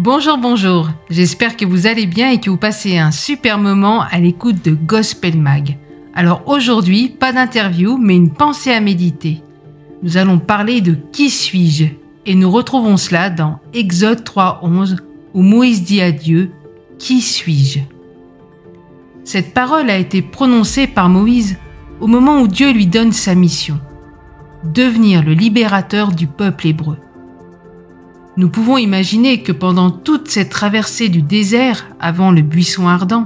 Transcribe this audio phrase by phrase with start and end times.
[0.00, 0.90] Bonjour, bonjour.
[1.10, 4.70] J'espère que vous allez bien et que vous passez un super moment à l'écoute de
[4.70, 5.76] Gospel Mag.
[6.14, 9.42] Alors aujourd'hui, pas d'interview, mais une pensée à méditer.
[10.04, 11.86] Nous allons parler de qui suis-je?
[12.26, 14.98] Et nous retrouvons cela dans Exode 3.11
[15.34, 16.52] où Moïse dit à Dieu
[17.00, 17.80] Qui suis-je?
[19.24, 21.58] Cette parole a été prononcée par Moïse
[21.98, 23.80] au moment où Dieu lui donne sa mission
[24.62, 26.98] devenir le libérateur du peuple hébreu.
[28.38, 33.24] Nous pouvons imaginer que pendant toute cette traversée du désert avant le buisson ardent,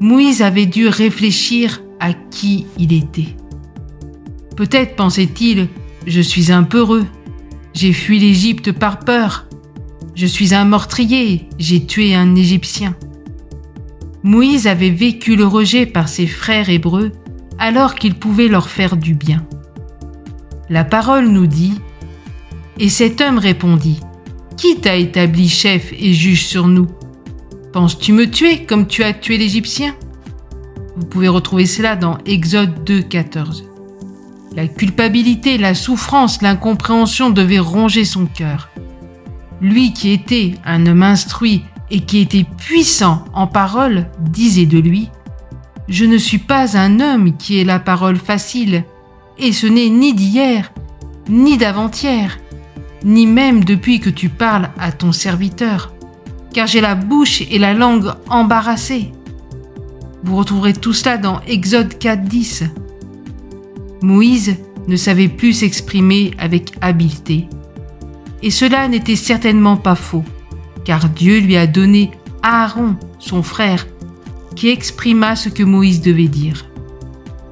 [0.00, 3.36] Moïse avait dû réfléchir à qui il était.
[4.56, 5.68] Peut-être pensait-il,
[6.04, 7.06] je suis un peureux,
[7.74, 9.46] j'ai fui l'Égypte par peur,
[10.16, 12.96] je suis un meurtrier, j'ai tué un Égyptien.
[14.24, 17.12] Moïse avait vécu le rejet par ses frères hébreux
[17.60, 19.46] alors qu'il pouvait leur faire du bien.
[20.68, 21.74] La parole nous dit,
[22.80, 24.00] Et cet homme répondit,
[24.60, 26.86] qui t'a établi chef et juge sur nous?
[27.72, 29.96] Penses-tu me tuer comme tu as tué l'Égyptien?
[30.98, 33.64] Vous pouvez retrouver cela dans Exode 2, 14.
[34.54, 38.68] La culpabilité, la souffrance, l'incompréhension devaient ronger son cœur.
[39.62, 45.08] Lui qui était un homme instruit et qui était puissant en parole, disait de lui,
[45.88, 48.84] Je ne suis pas un homme qui ait la parole facile,
[49.38, 50.70] et ce n'est ni d'hier,
[51.30, 52.36] ni d'avant-hier,
[53.04, 55.92] ni même depuis que tu parles à ton serviteur,
[56.52, 59.12] car j'ai la bouche et la langue embarrassées.
[60.22, 62.64] Vous retrouverez tout cela dans Exode 4.10.
[64.02, 64.56] Moïse
[64.88, 67.46] ne savait plus s'exprimer avec habileté.
[68.42, 70.24] Et cela n'était certainement pas faux,
[70.84, 72.10] car Dieu lui a donné
[72.42, 73.86] Aaron, son frère,
[74.56, 76.66] qui exprima ce que Moïse devait dire.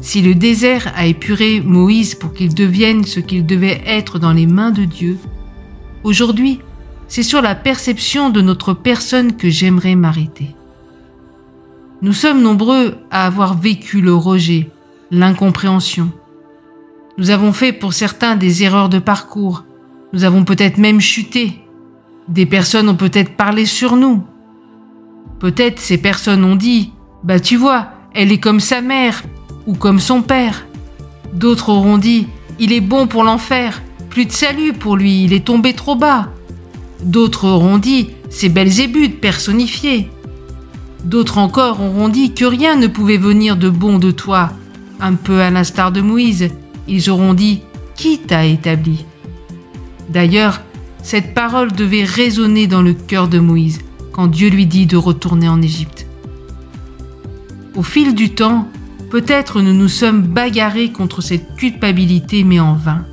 [0.00, 4.46] Si le désert a épuré Moïse pour qu'il devienne ce qu'il devait être dans les
[4.46, 5.18] mains de Dieu,
[6.04, 6.60] Aujourd'hui,
[7.08, 10.54] c'est sur la perception de notre personne que j'aimerais m'arrêter.
[12.02, 14.70] Nous sommes nombreux à avoir vécu le rejet,
[15.10, 16.12] l'incompréhension.
[17.16, 19.64] Nous avons fait pour certains des erreurs de parcours.
[20.12, 21.60] Nous avons peut-être même chuté.
[22.28, 24.22] Des personnes ont peut-être parlé sur nous.
[25.40, 26.92] Peut-être ces personnes ont dit
[27.24, 29.24] Bah tu vois, elle est comme sa mère
[29.66, 30.66] ou comme son père.
[31.32, 32.28] D'autres auront dit
[32.60, 33.82] Il est bon pour l'enfer,
[34.24, 36.30] de salut pour lui, il est tombé trop bas.
[37.02, 40.10] D'autres auront dit, c'est Belzébuth personnifié.
[41.04, 44.50] D'autres encore auront dit que rien ne pouvait venir de bon de toi.
[45.00, 46.48] Un peu à l'instar de Moïse,
[46.88, 47.62] ils auront dit,
[47.94, 49.04] qui t'a établi?
[50.08, 50.60] D'ailleurs,
[51.02, 53.80] cette parole devait résonner dans le cœur de Moïse
[54.12, 56.06] quand Dieu lui dit de retourner en Égypte.
[57.76, 58.68] Au fil du temps,
[59.10, 63.06] peut-être nous nous sommes bagarrés contre cette culpabilité, mais en vain.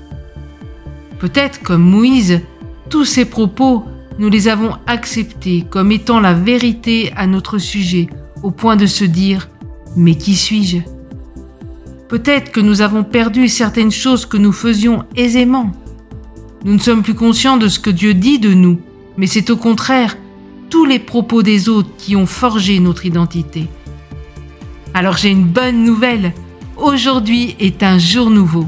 [1.20, 2.42] Peut-être comme Moïse,
[2.90, 3.86] tous ces propos,
[4.20, 8.08] nous les avons acceptés comme étant la vérité à notre sujet,
[8.44, 9.50] au point de se dire⁇
[9.96, 10.78] Mais qui suis-je?⁇
[12.08, 15.72] Peut-être que nous avons perdu certaines choses que nous faisions aisément.
[16.64, 18.80] Nous ne sommes plus conscients de ce que Dieu dit de nous,
[19.18, 20.18] mais c'est au contraire
[20.70, 23.68] tous les propos des autres qui ont forgé notre identité.
[24.94, 26.34] Alors j'ai une bonne nouvelle.
[26.78, 28.68] Aujourd'hui est un jour nouveau.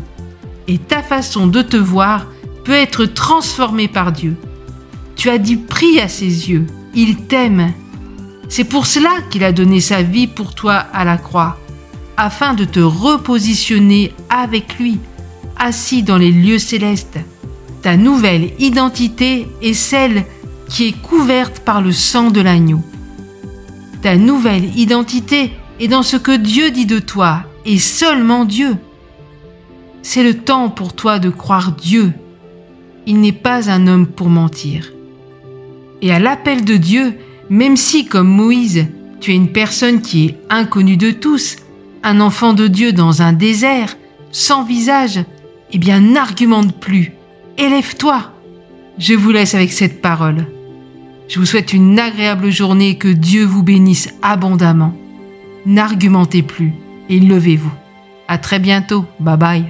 [0.67, 2.27] Et ta façon de te voir
[2.73, 4.35] être transformé par Dieu.
[5.15, 6.67] Tu as du prix à ses yeux.
[6.93, 7.73] Il t'aime.
[8.49, 11.57] C'est pour cela qu'il a donné sa vie pour toi à la croix,
[12.15, 14.99] afin de te repositionner avec lui,
[15.57, 17.19] assis dans les lieux célestes.
[17.81, 20.25] Ta nouvelle identité est celle
[20.69, 22.81] qui est couverte par le sang de l'agneau.
[24.01, 28.77] Ta nouvelle identité est dans ce que Dieu dit de toi, et seulement Dieu.
[30.01, 32.13] C'est le temps pour toi de croire Dieu
[33.07, 34.91] il n'est pas un homme pour mentir.
[36.03, 37.17] Et à l'appel de Dieu,
[37.49, 38.85] même si, comme Moïse,
[39.19, 41.55] tu es une personne qui est inconnue de tous,
[42.03, 43.97] un enfant de Dieu dans un désert,
[44.31, 45.19] sans visage,
[45.71, 47.13] eh bien n'argumente plus,
[47.57, 48.33] élève-toi.
[48.99, 50.45] Je vous laisse avec cette parole.
[51.27, 54.93] Je vous souhaite une agréable journée et que Dieu vous bénisse abondamment.
[55.65, 56.73] N'argumentez plus
[57.09, 57.73] et levez-vous.
[58.27, 59.05] À très bientôt.
[59.19, 59.67] Bye bye.